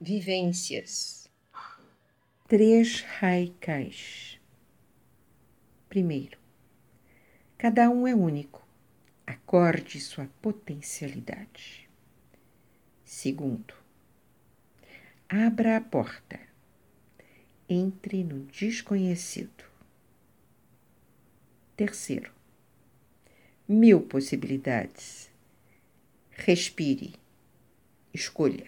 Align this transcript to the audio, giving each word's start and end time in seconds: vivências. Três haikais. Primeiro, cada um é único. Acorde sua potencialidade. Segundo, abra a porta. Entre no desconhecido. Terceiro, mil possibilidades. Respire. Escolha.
vivências. 0.00 1.28
Três 2.48 3.04
haikais. 3.20 4.40
Primeiro, 5.90 6.38
cada 7.58 7.90
um 7.90 8.06
é 8.06 8.14
único. 8.14 8.66
Acorde 9.26 10.00
sua 10.00 10.26
potencialidade. 10.40 11.88
Segundo, 13.04 13.74
abra 15.28 15.76
a 15.76 15.80
porta. 15.82 16.40
Entre 17.68 18.24
no 18.24 18.46
desconhecido. 18.46 19.64
Terceiro, 21.76 22.32
mil 23.68 24.00
possibilidades. 24.00 25.30
Respire. 26.30 27.14
Escolha. 28.12 28.66